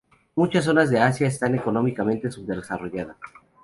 [0.33, 3.17] Muchas zonas de Asia están económicamente subdesarrolladas.